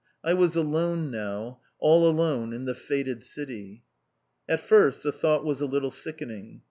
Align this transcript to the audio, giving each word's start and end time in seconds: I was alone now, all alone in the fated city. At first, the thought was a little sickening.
I 0.23 0.33
was 0.33 0.55
alone 0.55 1.11
now, 1.11 1.59
all 1.77 2.09
alone 2.09 2.53
in 2.53 2.65
the 2.65 2.73
fated 2.73 3.23
city. 3.23 3.83
At 4.49 4.59
first, 4.59 5.03
the 5.03 5.11
thought 5.11 5.45
was 5.45 5.61
a 5.61 5.67
little 5.67 5.91
sickening. 5.91 6.59